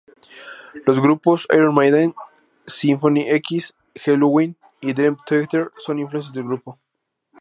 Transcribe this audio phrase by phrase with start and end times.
[0.87, 2.15] Los grupos Iron Maiden,
[2.65, 6.79] Symphony X, Helloween y Dream Theater son influencias del grupo.